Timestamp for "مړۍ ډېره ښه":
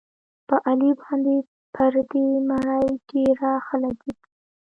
2.49-3.75